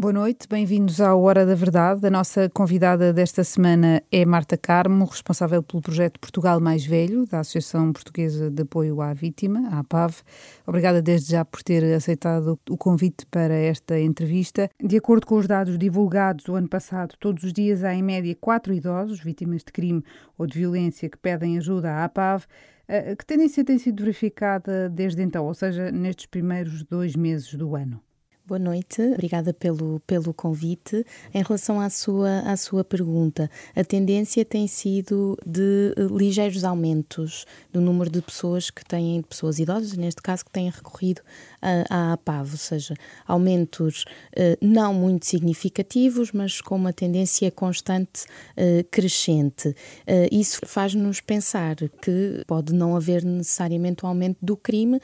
[0.00, 2.06] Boa noite, bem-vindos à Hora da Verdade.
[2.06, 7.40] A nossa convidada desta semana é Marta Carmo, responsável pelo projeto Portugal Mais Velho, da
[7.40, 10.22] Associação Portuguesa de Apoio à Vítima, a APAV.
[10.66, 14.70] Obrigada desde já por ter aceitado o convite para esta entrevista.
[14.82, 18.34] De acordo com os dados divulgados o ano passado, todos os dias há em média
[18.40, 20.02] quatro idosos vítimas de crime
[20.38, 22.46] ou de violência que pedem ajuda à APAV.
[22.88, 27.76] Eh, que tendência tem sido verificada desde então, ou seja, nestes primeiros dois meses do
[27.76, 28.00] ano?
[28.50, 31.06] Boa noite, obrigada pelo, pelo convite.
[31.32, 37.46] Em relação à sua, à sua pergunta, a tendência tem sido de uh, ligeiros aumentos
[37.72, 41.22] do número de pessoas que têm, pessoas idosas, neste caso, que têm recorrido
[41.62, 42.94] à APAV, ou seja,
[43.24, 44.02] aumentos
[44.36, 49.72] uh, não muito significativos, mas com uma tendência constante uh, crescente.
[50.32, 55.00] isso faz-nos pensar que pode não haver necessariamente um aumento do crime,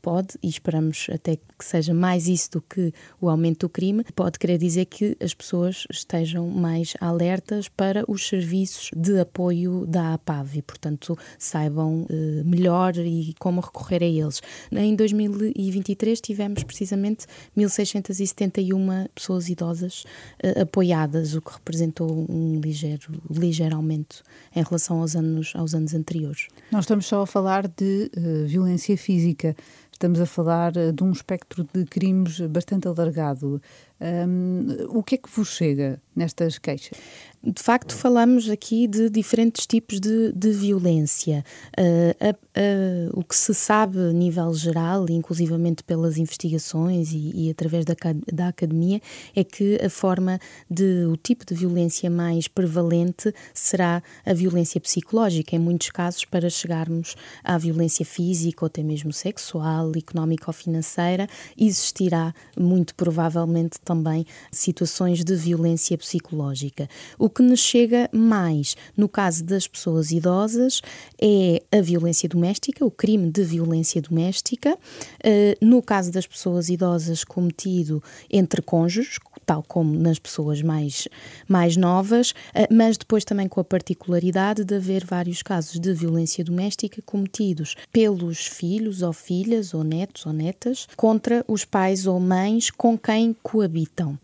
[0.00, 2.85] pode, e esperamos até que seja mais isso do que
[3.20, 8.26] o aumento do crime, pode querer dizer que as pessoas estejam mais alertas para os
[8.26, 14.40] serviços de apoio da APAV e, portanto, saibam eh, melhor e como recorrer a eles.
[14.72, 20.04] Em 2023 tivemos precisamente 1.671 pessoas idosas
[20.42, 24.22] eh, apoiadas, o que representou um ligeiro, ligeiro aumento
[24.54, 26.48] em relação aos anos, aos anos anteriores.
[26.70, 29.56] Nós estamos só a falar de uh, violência física.
[29.96, 33.62] Estamos a falar eh, de um espectro de crimes bastante alargado.
[33.98, 36.98] Um, o que é que vos chega nestas queixas?
[37.42, 41.44] De facto, falamos aqui de diferentes tipos de, de violência.
[41.78, 47.50] Uh, uh, uh, o que se sabe a nível geral, inclusivamente pelas investigações e, e
[47.50, 47.94] através da,
[48.32, 49.00] da, academia,
[49.34, 55.54] é que a forma de, o tipo de violência mais prevalente será a violência psicológica,
[55.54, 61.28] em muitos casos, para chegarmos à violência física ou até mesmo sexual, económica ou financeira,
[61.56, 66.88] existirá muito provavelmente também situações de violência psicológica.
[67.16, 70.82] O que nos chega mais no caso das pessoas idosas
[71.20, 74.76] é a violência doméstica, o crime de violência doméstica.
[75.22, 81.06] Eh, no caso das pessoas idosas, cometido entre cônjuges, tal como nas pessoas mais,
[81.46, 86.42] mais novas, eh, mas depois também com a particularidade de haver vários casos de violência
[86.42, 92.70] doméstica cometidos pelos filhos ou filhas ou netos ou netas contra os pais ou mães
[92.70, 93.75] com quem coabitam,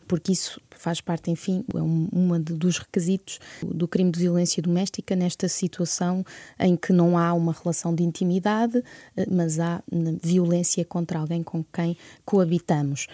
[0.08, 5.14] porque isso faz parte, enfim, é um, um dos requisitos do crime de violência doméstica
[5.14, 6.24] nesta situação
[6.58, 8.82] em que não há uma relação de intimidade,
[9.16, 9.82] eh, mas há
[10.22, 13.06] violência contra alguém com quem coabitamos.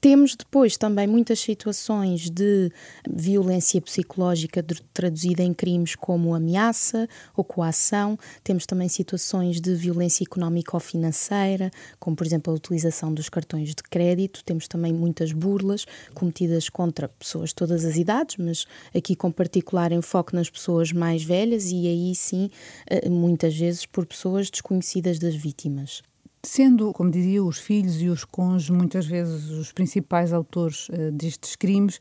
[0.00, 2.70] Temos depois também muitas situações de
[3.08, 8.18] violência psicológica traduzida em crimes como ameaça ou coação.
[8.44, 13.70] Temos também situações de violência económica ou financeira, como por exemplo a utilização dos cartões
[13.70, 14.44] de crédito.
[14.44, 19.92] Temos também muitas burlas cometidas contra pessoas de todas as idades, mas aqui com particular
[19.92, 22.50] enfoque nas pessoas mais velhas e aí sim,
[22.86, 26.02] eh, muitas vezes por pessoas desconhecidas das vítimas.
[26.42, 31.56] Sendo, como dizia, os filhos e os cônjuges muitas vezes os principais autores uh, destes
[31.56, 31.96] crimes,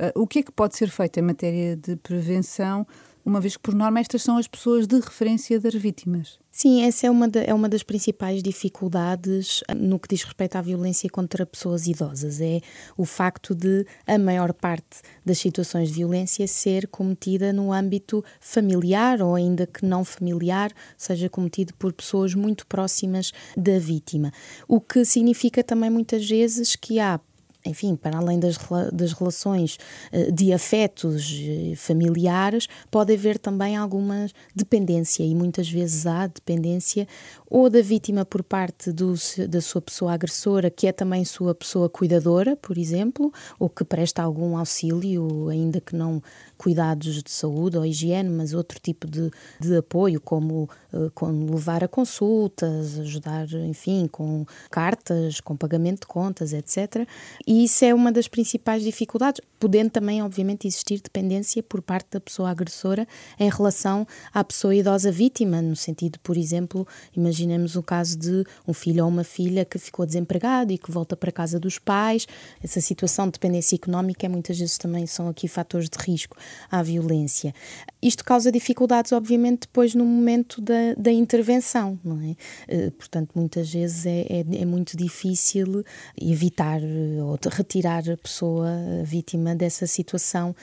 [0.00, 2.86] uh, o que é que pode ser feito em matéria de prevenção
[3.24, 6.38] uma vez que, por norma, estas são as pessoas de referência das vítimas.
[6.50, 10.56] Sim, essa é uma, de, é uma das principais dificuldades ah, no que diz respeito
[10.56, 12.40] à violência contra pessoas idosas.
[12.40, 12.60] É
[12.96, 19.22] o facto de a maior parte das situações de violência ser cometida no âmbito familiar
[19.22, 24.32] ou ainda que não familiar, seja cometido por pessoas muito próximas da vítima.
[24.66, 27.20] O que significa também muitas vezes que há
[27.64, 28.58] enfim, para além das,
[28.92, 29.78] das relações
[30.12, 37.06] eh, de afetos eh, familiares, pode haver também alguma dependência, e muitas vezes há dependência
[37.48, 39.14] ou da vítima por parte do,
[39.48, 44.22] da sua pessoa agressora, que é também sua pessoa cuidadora, por exemplo, ou que presta
[44.22, 46.22] algum auxílio, ainda que não
[46.56, 51.82] cuidados de saúde ou higiene, mas outro tipo de, de apoio, como, uh, como levar
[51.82, 57.08] a consultas, ajudar, enfim, com cartas, com pagamento de contas, etc.
[57.50, 62.20] E isso é uma das principais dificuldades, podendo também, obviamente, existir dependência por parte da
[62.20, 63.08] pessoa agressora
[63.40, 68.72] em relação à pessoa idosa vítima, no sentido, por exemplo, imaginemos o caso de um
[68.72, 72.24] filho ou uma filha que ficou desempregado e que volta para a casa dos pais.
[72.62, 76.36] Essa situação de dependência económica muitas vezes também são aqui fatores de risco
[76.70, 77.52] à violência.
[78.00, 82.36] Isto causa dificuldades, obviamente, depois no momento da, da intervenção, não é?
[82.68, 85.84] Eh, portanto, muitas vezes é, é, é muito difícil
[86.16, 88.68] evitar eh, retirar a pessoa
[89.00, 90.54] a vítima dessa situação.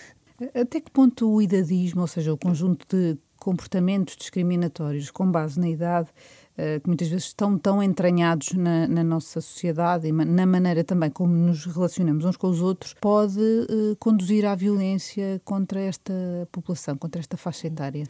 [0.54, 5.70] Até que ponto o idadismo, ou seja, o conjunto de comportamentos discriminatórios com base na
[5.70, 6.10] idade,
[6.58, 11.10] uh, que muitas vezes estão tão entranhados na, na, nossa sociedade e na maneira também
[11.10, 16.14] como nos relacionamos uns com os outros, pode uh, conduzir à violência contra esta
[16.52, 18.06] população, contra esta faixa etária?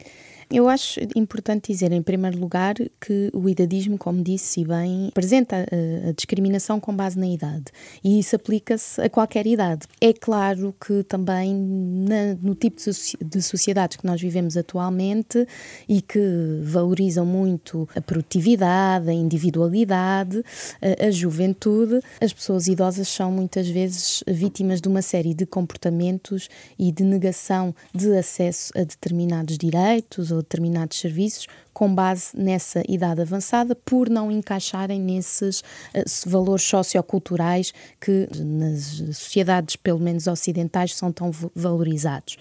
[0.50, 6.10] Eu acho importante dizer, em primeiro lugar, que o idadismo, como disse bem, apresenta a,
[6.10, 7.66] a discriminação com base na idade
[8.02, 9.86] e isso aplica-se a qualquer idade.
[10.00, 12.78] É claro que também na, no tipo
[13.22, 15.46] de sociedades que nós vivemos atualmente
[15.88, 20.42] e que valorizam muito a produtividade, a individualidade,
[20.82, 26.48] a, a juventude, as pessoas idosas são muitas vezes vítimas de uma série de comportamentos
[26.80, 33.22] e de negação de acesso a determinados direitos ou determinados serviços com base nessa idade
[33.22, 35.64] avançada, por não encaixarem nesses uh,
[36.26, 38.84] valores socioculturais que nas
[39.16, 42.38] sociedades, pelo menos ocidentais, são tão valorizados.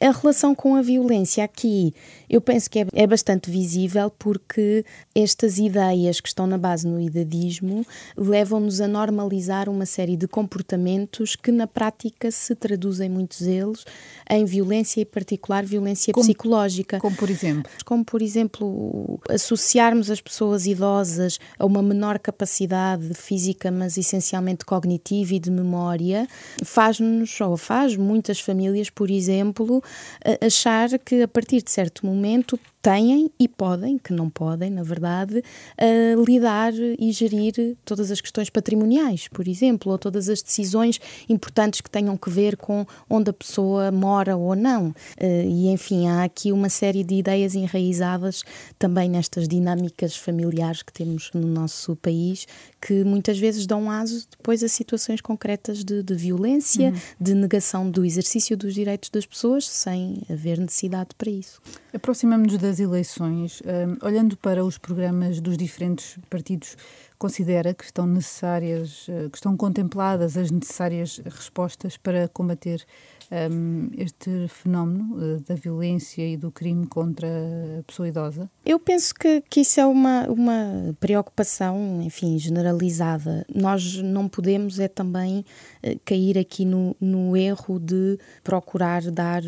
[0.00, 1.94] A relação com a violência aqui,
[2.28, 7.00] eu penso que é, é, bastante visível porque estas ideias que estão na base no
[7.00, 7.86] idadismo
[8.16, 13.84] levam-nos a normalizar uma série de comportamentos que na prática se traduzem, muitos deles,
[14.28, 16.98] em violência e particular violência como, psicológica.
[16.98, 17.70] Como por exemplo?
[17.84, 25.34] Como por exemplo, associarmos as pessoas idosas a uma menor capacidade física, mas essencialmente cognitiva
[25.34, 26.26] e de memória,
[26.64, 29.83] faz-nos, ou faz muitas famílias, por exemplo,
[30.40, 35.38] achar que a partir de certo momento têm e podem, que não podem, na verdade,
[35.38, 41.80] uh, lidar e gerir todas as questões patrimoniais, por exemplo, ou todas as decisões importantes
[41.80, 44.88] que tenham que ver com onde a pessoa mora ou não.
[44.88, 48.44] Uh, e, enfim, há aqui uma série de ideias enraizadas
[48.78, 52.46] também nestas dinâmicas familiares que temos no nosso país,
[52.82, 57.00] que muitas vezes dão aso depois a situações concretas de, de violência, uhum.
[57.18, 61.62] de negação do exercício dos direitos das pessoas, sem haver necessidade para isso.
[61.94, 63.62] Aproximamos-nos das eleições.
[63.62, 66.76] Um, olhando para os programas dos diferentes partidos,
[67.18, 72.84] considera que estão necessárias, uh, que estão contempladas as necessárias respostas para combater
[73.30, 77.26] um, este fenómeno uh, da violência e do crime contra
[77.78, 78.50] a pessoa idosa?
[78.64, 83.46] Eu penso que, que isso é uma, uma preocupação, enfim, generalizada.
[83.54, 85.44] Nós não podemos é também
[85.82, 89.42] uh, cair aqui no, no erro de procurar dar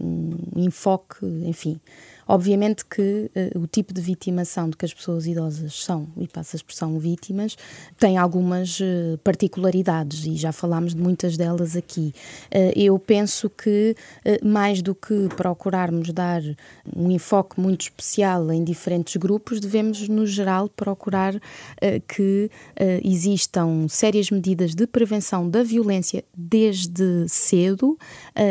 [0.00, 1.80] um enfoque, enfim,
[2.30, 6.56] Obviamente que uh, o tipo de vitimação de que as pessoas idosas são, e passa
[6.56, 7.56] a expressão vítimas,
[7.98, 12.12] tem algumas uh, particularidades e já falámos de muitas delas aqui.
[12.54, 13.96] Uh, eu penso que,
[14.44, 16.42] mais do que procurarmos dar
[16.94, 21.34] um enfoque muito especial em diferentes grupos, devemos, no geral, procurar
[22.06, 22.50] que
[23.02, 27.96] existam sérias medidas de prevenção da violência desde cedo,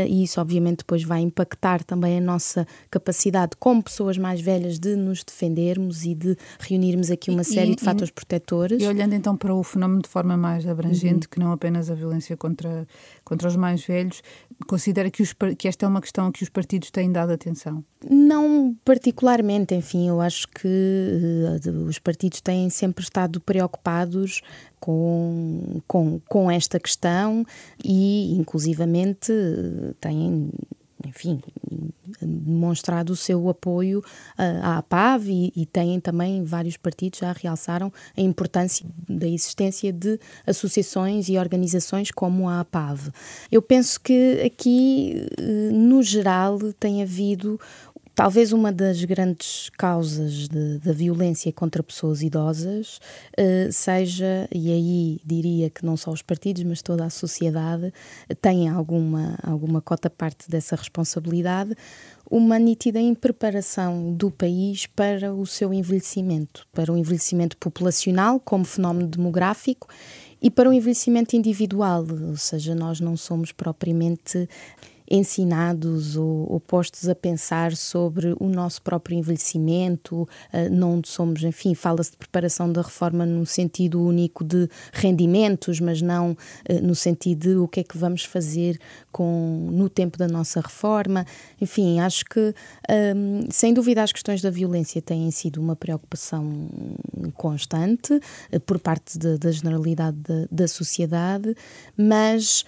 [0.07, 4.95] e isso, obviamente, depois vai impactar também a nossa capacidade como pessoas mais velhas, de
[4.95, 8.81] nos defendermos e de reunirmos aqui uma série e, de fatores protetores.
[8.81, 11.31] E olhando então para o fenómeno de forma mais abrangente, uhum.
[11.31, 12.87] que não apenas a violência contra,
[13.25, 14.23] contra os mais velhos,
[14.67, 17.83] considera que, os, que esta é uma questão a que os partidos têm dado atenção?
[18.09, 24.41] Não particularmente, enfim, eu acho que uh, os partidos têm sempre estado preocupados
[24.79, 27.43] com, com, com esta questão
[27.83, 29.33] e, inclusivamente,
[29.99, 30.51] têm
[31.05, 31.41] enfim,
[32.21, 34.03] demonstrado o seu apoio
[34.37, 40.19] à APAV e, e têm também vários partidos já realçaram a importância da existência de
[40.45, 43.11] associações e organizações como a APAV.
[43.51, 47.59] Eu penso que aqui, eh, no geral, tem havido
[48.17, 52.99] Talvez uma das grandes causas da violência contra pessoas idosas
[53.39, 57.93] uh, seja, e aí diria que não só os partidos, mas toda a sociedade
[58.41, 61.75] tem alguma, alguma cota parte dessa responsabilidade,
[62.27, 69.09] uma nítida impreparação do país para o seu envelhecimento, para o envelhecimento populacional como fenómeno
[69.09, 69.87] demográfico
[70.41, 74.49] e para o envelhecimento individual, ou seja, nós não somos propriamente
[75.09, 80.27] ensinados ou, ou, postos a pensar sobre o nosso próprio envelhecimento, uh,
[80.69, 86.31] não somos, enfim, fala-se de preparação da reforma no sentido único de rendimentos, mas não
[86.31, 88.79] uh, no sentido de o que é que vamos fazer
[89.11, 91.25] com, no tempo da nossa reforma.
[91.61, 92.53] Enfim, acho que,
[93.15, 96.67] um, sem dúvida, as questões da violência têm sido uma preocupação
[97.35, 101.55] constante uh, por parte de, da generalidade da, da sociedade,
[101.95, 102.65] mas,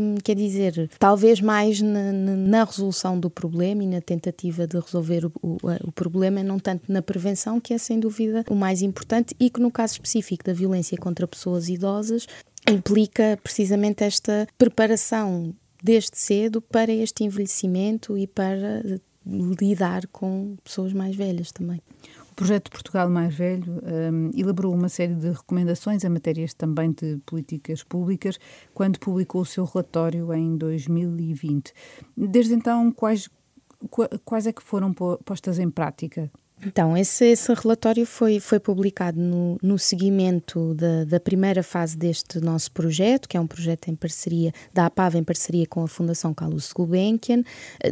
[0.00, 5.26] um, quer dizer, talvez mais na, na, resolução do problema e na tentativa de resolver
[5.26, 9.34] o, o, o, problema, não tanto na prevenção, que é sem dúvida o mais importante
[9.38, 12.26] e que no caso específico da violência contra pessoas idosas
[12.68, 18.82] implica precisamente esta preparação desde cedo para este envelhecimento e para
[19.26, 21.80] lidar com pessoas mais velhas também.
[22.34, 23.80] O projeto Portugal Mais Velho
[24.12, 28.40] um, elaborou uma série de recomendações em matérias também de políticas públicas
[28.74, 31.72] quando publicou o seu relatório em 2020.
[32.16, 33.30] Desde então, quais,
[34.24, 36.28] quais é que foram postas em prática?
[36.62, 42.40] Então, esse, esse relatório foi, foi publicado no, no seguimento da, da primeira fase deste
[42.40, 46.32] nosso projeto, que é um projeto em parceria, da APAV em parceria com a Fundação
[46.32, 47.42] Carlos Gulbenkian,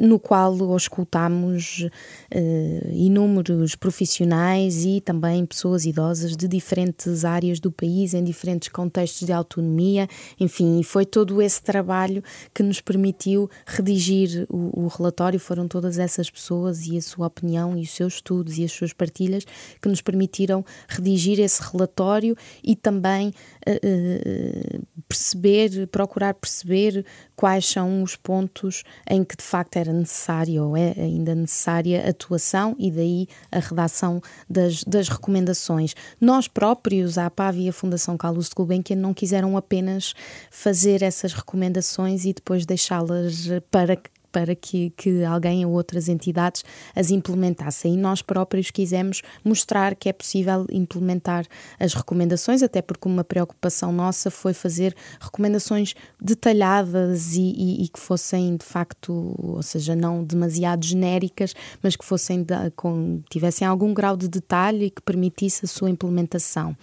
[0.00, 1.86] no qual escutámos
[2.30, 9.26] eh, inúmeros profissionais e também pessoas idosas de diferentes áreas do país, em diferentes contextos
[9.26, 10.08] de autonomia,
[10.40, 12.22] enfim, e foi todo esse trabalho
[12.54, 17.76] que nos permitiu redigir o, o relatório, foram todas essas pessoas e a sua opinião
[17.76, 19.44] e os seus estudos e as suas partilhas
[19.80, 27.04] que nos permitiram redigir esse relatório e também uh, perceber, procurar perceber
[27.36, 32.76] quais são os pontos em que de facto era necessário ou é ainda necessária atuação
[32.78, 35.94] e daí a redação das, das recomendações.
[36.20, 40.14] Nós próprios, a APAV e a Fundação Carlos de Gulbenkian, não quiseram apenas
[40.50, 43.96] fazer essas recomendações e depois deixá-las para
[44.32, 46.64] para que, que alguém ou outras entidades
[46.96, 47.94] as implementassem.
[47.94, 51.46] E nós próprios quisemos mostrar que é possível implementar
[51.78, 58.00] as recomendações, até porque uma preocupação nossa foi fazer recomendações detalhadas e, e, e que
[58.00, 64.16] fossem de facto, ou seja, não demasiado genéricas, mas que fossem com, tivessem algum grau
[64.16, 66.76] de detalhe e que permitisse a sua implementação.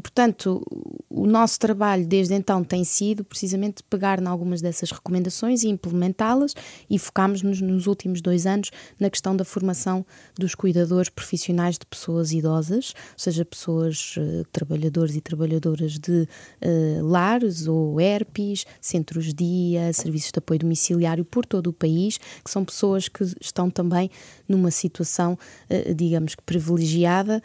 [0.00, 0.64] Portanto,
[1.10, 6.54] o nosso trabalho desde então tem sido precisamente pegar em algumas dessas recomendações e implementá-las
[6.88, 10.06] e focámos-nos nos últimos dois anos na questão da formação
[10.38, 16.28] dos cuidadores profissionais de pessoas idosas, ou seja, pessoas, uh, trabalhadores e trabalhadoras de
[16.62, 22.64] uh, lares ou ERPs, centros-dia, serviços de apoio domiciliário por todo o país, que são
[22.64, 24.10] pessoas que estão também
[24.48, 25.38] numa situação,
[25.70, 27.42] uh, digamos que privilegiada,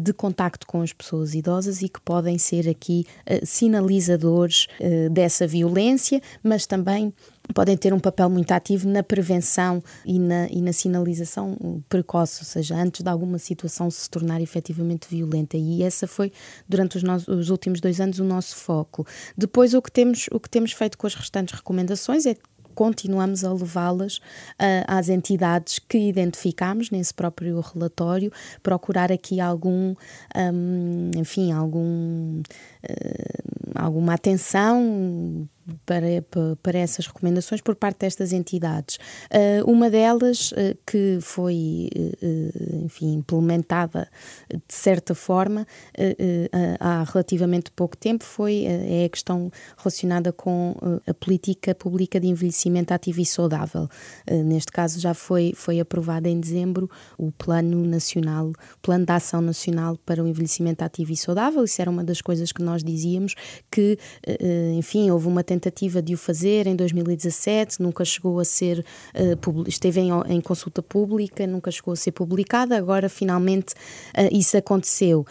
[0.00, 5.08] de contacto com as pessoas pessoas idosas e que podem ser aqui uh, sinalizadores uh,
[5.10, 7.12] dessa violência, mas também
[7.54, 12.46] podem ter um papel muito ativo na prevenção e na, e na sinalização precoce, ou
[12.46, 15.56] seja, antes de alguma situação se tornar efetivamente violenta.
[15.56, 16.32] E essa foi,
[16.68, 19.06] durante os, os últimos dois anos, o nosso foco.
[19.36, 22.34] Depois, o que temos, o que temos feito com as restantes recomendações é
[22.74, 29.94] continuamos a levá-las uh, às entidades que identificamos nesse próprio relatório, procurar aqui algum,
[30.36, 32.42] um, enfim, algum,
[33.74, 35.48] alguma atenção
[35.86, 36.06] para,
[36.62, 38.98] para essas recomendações por parte destas entidades.
[39.30, 41.88] Uh, uma delas, uh, que foi,
[42.84, 44.08] enfim, implementada
[44.50, 45.66] de certa forma
[46.80, 50.74] há relativamente pouco tempo, foi é a questão relacionada com
[51.06, 53.88] a política pública de envelhecimento ativo e saudável.
[54.44, 59.98] neste caso, já foi, foi aprovado em dezembro o Plano Nacional, Plano de Ação Nacional
[60.04, 61.64] para o Envelhecimento Ativo e Saudável.
[61.64, 63.34] Isso era uma das coisas que nós dizíamos
[63.70, 63.98] que,
[64.76, 70.00] enfim, houve uma tentativa de o fazer em 2017, nunca chegou a ser, uh, esteve
[70.00, 73.74] em, em, consulta pública, nunca chegou a ser publicada, agora finalmente
[74.32, 75.26] isso aconteceu.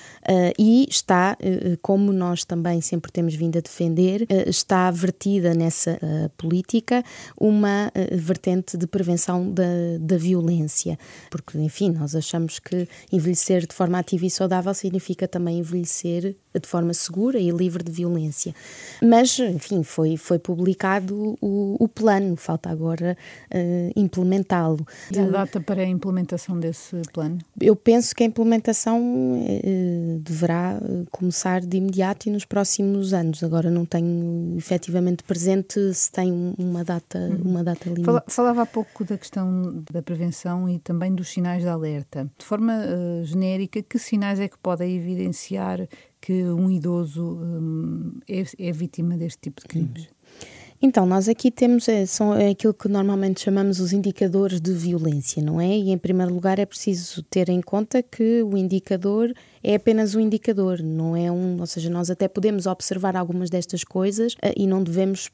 [0.58, 1.38] E está,
[1.82, 6.00] como nós também sempre temos vindo a defender, está vertida nessa
[6.38, 7.04] política
[7.40, 9.64] uma vertente de prevenção da,
[10.00, 10.98] da violência,
[11.30, 16.68] porque, enfim, nós achamos que envelhecer de forma ativa e saudável significa também envelhecer de
[16.68, 18.54] forma segura e livre de violência.
[19.02, 23.18] Mas, enfim, foi foi, publicado o, o plano, falta agora
[23.54, 24.86] uh, implementá-lo.
[25.12, 27.40] E a data para a implementação desse plano?
[27.60, 33.44] Eu penso que a implementação uh, deverá eh, começar de imediato e nos próximos anos.
[33.44, 37.52] Agora não tenho efetivamente presente se tem uma data, uhum.
[37.52, 38.24] uma data limite.
[38.28, 42.30] Falava há pouco da questão da prevenção e também dos sinais de alerta.
[42.38, 45.88] De forma uh, genérica, que sinais é que podem evidenciar
[46.24, 50.08] que um idoso um, é, é, vítima deste tipo de crimes?
[50.82, 55.44] Então, nós aqui temos é, são é aquilo que normalmente chamamos os indicadores de violência,
[55.44, 55.68] não é?
[55.68, 60.20] E em primeiro lugar é preciso ter em conta que o indicador é apenas um
[60.22, 64.65] indicador, não é um, ou seja, nós até podemos observar algumas destas coisas eh, e
[64.65, 65.30] não devemos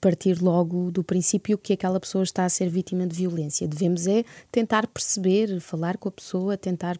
[0.00, 3.66] partir logo do princípio que aquela pessoa está a ser vítima de violência.
[3.66, 6.98] Devemos é tentar perceber, falar com a pessoa, tentar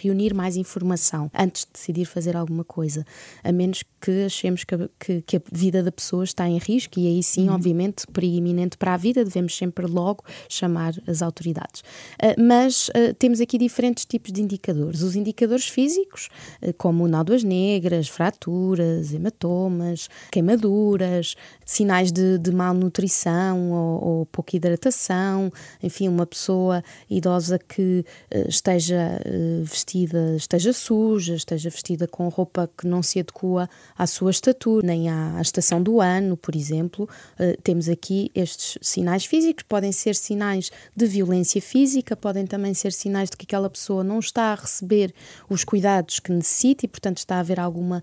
[0.00, 3.04] reunir mais informação antes de decidir fazer alguma coisa,
[3.42, 6.98] a menos que achemos que a, que, que a vida da pessoa está em risco
[6.98, 7.54] e aí sim, uhum.
[7.54, 8.38] obviamente, perigo
[8.78, 11.80] para a vida, devemos sempre logo chamar as autoridades.
[12.22, 15.02] Uh, mas uh, temos aqui diferentes tipos de indicadores.
[15.02, 16.28] Os indicadores físicos,
[16.62, 25.52] uh, como nódoas negras, fraturas, hematomas, queimaduras, sinais de de, malnutrição ou, ou, pouca hidratação,
[25.82, 28.04] enfim, uma pessoa idosa que
[28.34, 34.06] uh, esteja uh, vestida, esteja suja, esteja vestida com roupa que não se adequa à
[34.06, 37.08] sua estatura, nem à, estação do ano, por exemplo.
[37.38, 42.92] Uh, temos aqui estes sinais físicos, podem ser sinais de violência física, podem também ser
[42.92, 45.14] sinais de que aquela pessoa não está a receber
[45.48, 48.02] os cuidados que necessita e, portanto, está a haver alguma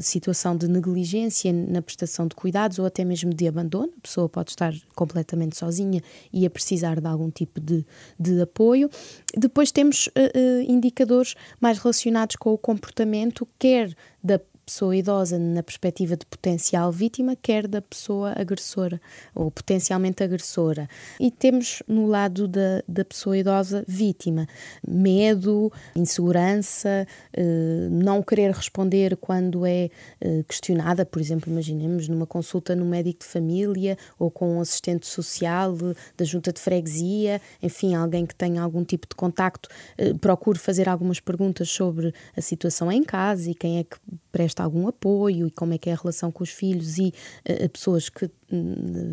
[0.00, 3.73] situação de negligência na prestação de cuidados ou até mesmo de abandono.
[3.82, 6.02] A pessoa pode estar completamente sozinha
[6.32, 7.84] e a precisar de algum tipo de,
[8.18, 8.90] de apoio.
[9.36, 15.62] Depois temos uh, uh, indicadores mais relacionados com o comportamento, quer da pessoa idosa na
[15.62, 19.00] perspectiva de potencial vítima, quer da pessoa agressora
[19.34, 20.88] ou potencialmente agressora.
[21.20, 24.46] E temos no lado da, da pessoa idosa vítima
[24.86, 29.90] medo, insegurança, eh, não querer responder quando é
[30.20, 35.06] eh, questionada, por exemplo, imaginemos numa consulta no médico de família ou com um assistente
[35.06, 35.76] social
[36.16, 39.68] da junta de freguesia, enfim, alguém que tenha algum tipo de contacto,
[39.98, 43.96] eh, procure fazer algumas perguntas sobre a situação em casa e quem é que
[44.34, 47.14] presta algum apoio e como é que é a relação com os filhos e
[47.48, 48.28] uh, pessoas que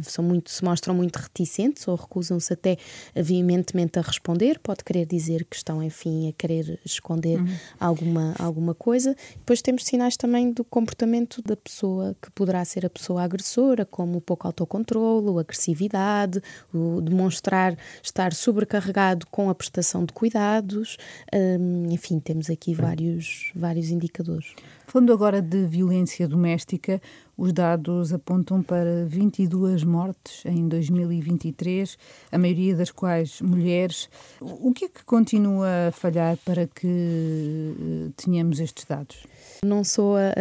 [0.03, 2.77] são muito, se mostram muito reticentes ou recusam-se até
[3.15, 7.55] veementemente a responder, pode querer dizer que estão, enfim, a querer esconder uhum.
[7.79, 9.15] alguma, alguma coisa.
[9.35, 14.17] Depois temos sinais também do comportamento da pessoa que poderá ser a pessoa agressora, como
[14.17, 16.41] o pouco autocontrolo, agressividade,
[16.73, 20.97] o demonstrar estar sobrecarregado com a prestação de cuidados,
[21.33, 24.53] um, enfim, temos aqui vários, vários indicadores.
[24.87, 27.01] Falando agora de violência doméstica,
[27.41, 31.97] os dados apontam para 22 mortes em 2023,
[32.31, 34.07] a maioria das quais mulheres.
[34.39, 39.25] O que é que continua a falhar para que eh, tenhamos estes dados?
[39.65, 40.33] Não sou a,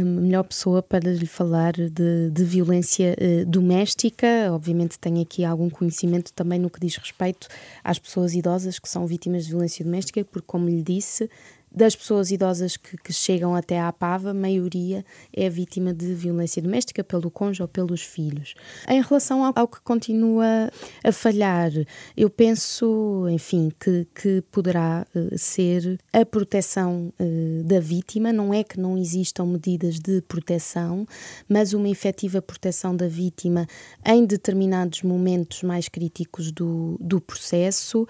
[0.00, 4.26] a, melhor pessoa para lhe falar de, de violência uh, doméstica.
[4.52, 7.48] Obviamente, tenho aqui algum conhecimento também no que diz respeito
[7.82, 11.28] às pessoas idosas que são vítimas de violência doméstica, porque, como lhe disse,
[11.74, 16.62] das pessoas idosas que, que, chegam até à PAVA, a maioria é vítima de violência
[16.62, 18.54] doméstica pelo cônjuge ou pelos filhos.
[18.88, 20.70] Em relação ao, ao que continua
[21.02, 21.72] a falhar,
[22.16, 28.32] eu penso, enfim, que, que poderá uh, ser a proteção uh, da vítima.
[28.32, 31.06] Não é que não existam medidas de proteção,
[31.48, 33.66] mas uma efetiva proteção da vítima
[34.06, 38.06] em determinados momentos mais críticos do, do processo.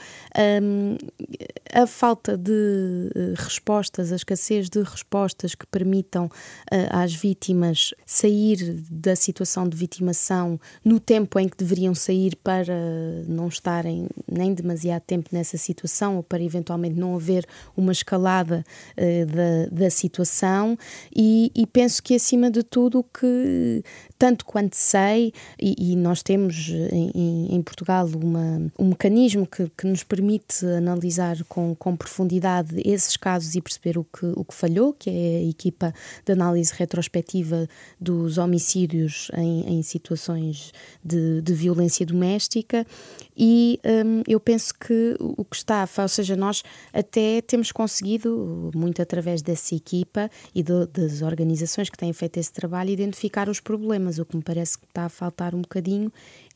[0.63, 0.97] Um,
[1.75, 6.31] a falta de uh, respostas, a escassez de respostas que permitam uh,
[6.91, 12.77] às vítimas sair da situação de vitimação no tempo em que deveriam sair para
[13.27, 17.45] não estarem nem demasiado tempo nessa situação ou para eventualmente não haver
[17.77, 18.65] uma escalada
[18.97, 20.79] uh, da, da situação.
[21.15, 23.83] E, e penso que, acima de tudo, que
[24.25, 29.87] tanto quanto sei, e, e nós temos em, em, Portugal uma, um mecanismo que, que
[29.87, 34.55] nos permite analisar com, com profundidade esses casos casos e perceber o que, o que
[34.55, 37.69] falhou, que é a equipa de análise retrospectiva
[38.01, 40.73] dos homicídios em, em situações
[41.05, 42.87] de, de, violência doméstica.
[43.37, 49.03] E um, eu penso que o que está, ou seja, nós até temos conseguido, muito
[49.03, 54.19] através dessa equipa e do, das organizações que têm feito esse trabalho, identificar os problemas.
[54.19, 56.13] O que me parece que está a faltar um bocadinho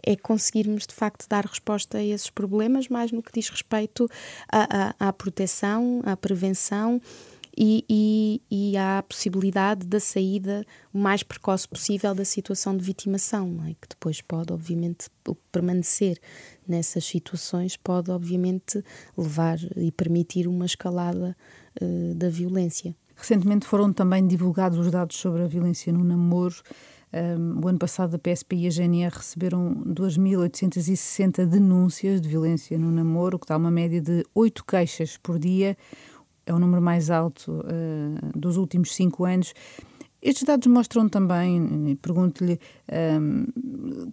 [0.07, 4.09] é conseguirmos de facto dar resposta a esses problemas, mais no que diz respeito
[4.51, 7.01] à, à, à proteção, à prevenção
[7.61, 10.65] e, e, e, à possibilidade da saída
[10.95, 13.71] o mais precoce possível da situação de vitimação, é?
[13.71, 15.09] que depois pode, obviamente,
[15.51, 16.21] permanecer
[16.69, 18.83] nessas situações, pode, obviamente,
[19.17, 21.37] levar e permitir uma escalada
[21.81, 22.95] uh, da violência.
[23.17, 26.55] Recentemente foram também divulgados os dados sobre a violência no namoro.
[27.13, 32.93] Um, o ano passado a PSP e a GNR receberam 2.860 denúncias de violência no
[32.93, 35.77] namoro, que dá uma média de 8 queixas por dia.
[36.47, 39.53] É o número mais alto uh, dos últimos cinco anos.
[40.21, 42.59] Estes dados mostram também, pergunto-lhe,
[43.21, 43.47] um,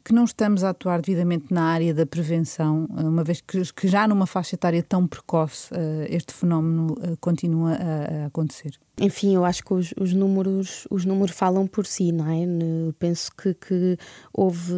[0.03, 4.27] que não estamos a atuar devidamente na área da prevenção, uma vez que, já numa
[4.27, 8.77] faixa etária tão precoce uh, este fenómeno uh, continua a, acontecer.
[9.01, 12.45] Enfim, eu acho que os, os, números, os números falam por si, não é?
[12.45, 13.97] Eu penso que, que
[14.31, 14.73] houve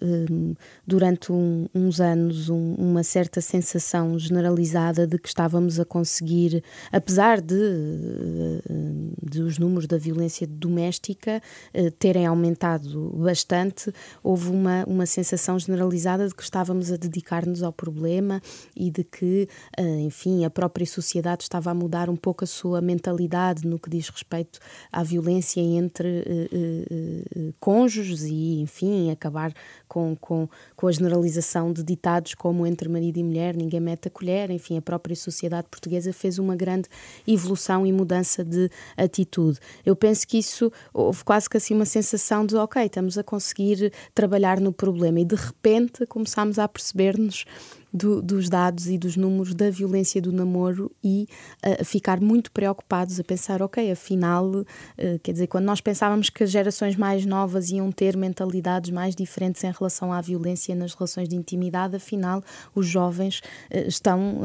[0.00, 0.54] um,
[0.86, 7.42] durante um, uns anos um, uma certa sensação generalizada de que estávamos a conseguir, apesar
[7.42, 7.54] de,
[8.70, 11.42] hum, de os números da violência doméstica
[11.74, 17.72] uh, terem aumentado bastante, houve uma, uma sensação generalizada de que estávamos a dedicar-nos ao
[17.72, 18.40] problema
[18.76, 22.80] e de que, uh, enfim, a própria sociedade estava a mudar um pouco a sua
[22.80, 24.58] mentalidade no que diz respeito
[24.90, 29.52] à violência entre uh, cônjuges e, enfim, acabar
[29.88, 34.10] com, com, com a generalização de ditados como entre marido e mulher, ninguém mete a
[34.10, 36.88] colher, enfim, a própria sociedade portuguesa fez uma grande
[37.26, 39.58] evolução e mudança de atitude.
[39.84, 43.92] Eu penso que isso houve quase que assim uma sensação de, ok, estamos a conseguir
[44.14, 45.20] trabalhar no problema.
[45.20, 47.44] E de repente começámos a perceber-nos
[47.92, 51.28] do, dos dados e dos números da violência do namoro e
[51.64, 54.64] uh, ficar muito preocupados a pensar, ok, afinal, uh,
[55.22, 59.62] quer dizer, quando nós pensávamos que as gerações mais novas iam ter mentalidades mais diferentes
[59.64, 62.42] em relação à violência nas relações de intimidade, afinal,
[62.74, 64.40] os jovens uh, estão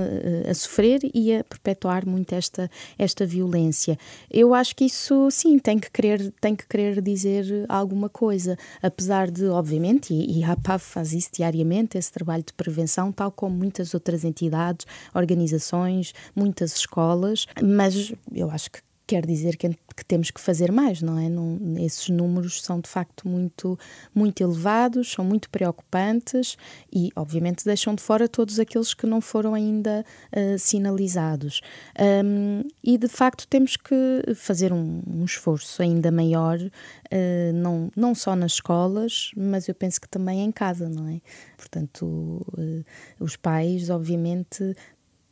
[0.49, 3.97] a sofrer e a perpetuar muito esta, esta violência.
[4.29, 9.29] Eu acho que isso, sim, tem que querer, tem que querer dizer alguma coisa, apesar
[9.31, 13.55] de, obviamente, e, e a APAV faz isso diariamente, esse trabalho de prevenção, tal como
[13.55, 20.29] muitas outras entidades, organizações, muitas escolas, mas eu acho que quer dizer que, que, temos
[20.29, 21.29] que fazer mais, não é?
[21.29, 23.79] Não, esses números são de facto muito,
[24.13, 26.57] muito elevados, são muito preocupantes
[26.91, 31.61] e, obviamente, deixam de fora todos aqueles que não foram ainda uh, sinalizados.
[31.97, 33.95] Um, e, de facto, temos que
[34.35, 40.01] fazer um, um esforço ainda maior, uh, não, não só nas escolas, mas eu penso
[40.01, 41.21] que também em casa, não é?
[41.55, 42.85] Portanto, uh,
[43.19, 44.75] os pais, obviamente,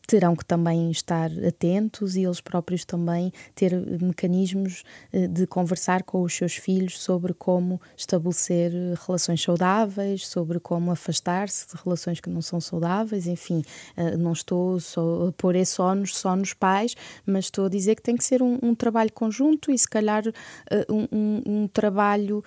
[0.05, 6.21] terão que também estar atentos e eles próprios também ter mecanismos eh, de conversar com
[6.21, 8.71] os seus filhos sobre como estabelecer
[9.05, 13.63] relações saudáveis, sobre como afastar-se de relações que não são saudáveis, enfim,
[13.97, 17.95] eh, não estou só a pôr esse ónus só nos pais, mas estou a dizer
[17.95, 21.67] que tem que ser um, um trabalho conjunto e se calhar eh, um, um, um
[21.67, 22.43] trabalho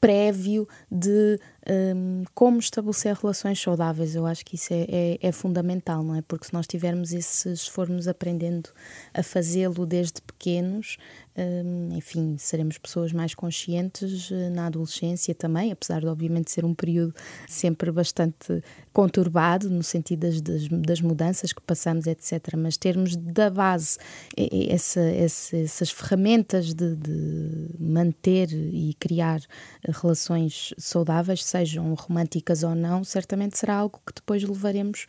[0.00, 4.14] prévio de um, como estabelecer relações saudáveis.
[4.14, 6.22] Eu acho que isso é, é, é, fundamental, não é?
[6.22, 8.70] Porque se nós tivermos esses, formos aprendendo
[9.12, 10.96] a fazê-lo desde pequenos,
[11.36, 16.74] um, enfim, seremos pessoas mais conscientes uh, na adolescência também, apesar de obviamente ser um
[16.74, 17.14] período
[17.48, 22.56] sempre bastante conturbado no sentido das, das, das mudanças que passamos, etc.
[22.56, 23.98] Mas termos da base
[24.36, 29.40] essa, essa, essas ferramentas de, de manter e criar
[29.88, 35.06] relações saudáveis sejam românticas ou não, certamente será algo que depois levaremos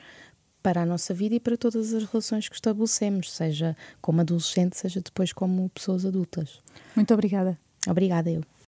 [0.62, 5.02] para a nossa vida e para todas as relações que estabelecemos, seja como adolescente, seja
[5.02, 6.60] depois como pessoas adultas.
[6.96, 7.58] Muito obrigada.
[7.88, 8.44] Obrigada eu.